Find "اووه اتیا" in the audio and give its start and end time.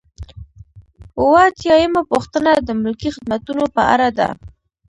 1.19-1.75